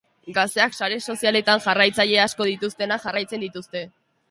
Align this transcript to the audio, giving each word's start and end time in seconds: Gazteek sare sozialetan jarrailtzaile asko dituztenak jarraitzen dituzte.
Gazteek 0.35 0.77
sare 0.85 0.97
sozialetan 1.15 1.61
jarrailtzaile 1.67 2.19
asko 2.25 2.49
dituztenak 2.51 3.07
jarraitzen 3.07 3.47
dituzte. 3.49 3.89